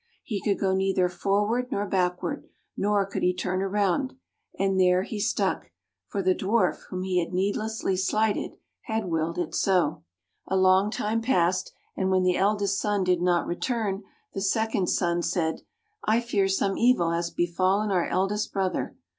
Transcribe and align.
He 0.23 0.41
could 0.41 0.57
go 0.57 0.73
neither 0.73 1.07
forward 1.07 1.71
nor 1.71 1.85
backward, 1.85 2.45
nor 2.75 3.05
could 3.05 3.21
he 3.21 3.35
turn 3.35 3.61
around. 3.61 4.15
And 4.57 4.79
there 4.79 5.03
he 5.03 5.19
stuck; 5.19 5.69
for 6.07 6.23
the 6.23 6.31
[100] 6.31 6.39
THE 6.39 6.39
HEALING 6.41 6.53
WATER 6.53 6.71
Dwarf 6.79 6.83
whom 6.89 7.03
he 7.03 7.19
had 7.23 7.31
needlessly 7.33 7.95
slighted 7.95 8.51
had 8.85 9.05
willed 9.05 9.37
it 9.37 9.53
so. 9.53 10.01
A 10.47 10.57
long 10.57 10.89
time 10.89 11.21
passed, 11.21 11.71
and 11.95 12.09
when 12.09 12.23
the 12.23 12.35
eldest 12.35 12.79
son 12.81 13.03
did 13.03 13.21
not 13.21 13.45
return, 13.45 14.01
the 14.33 14.41
second 14.41 14.87
son 14.87 15.21
said," 15.21 15.61
I 16.03 16.19
fear 16.19 16.47
some 16.47 16.79
evil 16.79 17.11
has 17.11 17.29
befallen 17.29 17.91
our 17.91 18.07
eldest 18.07 18.51
brother. 18.51 18.95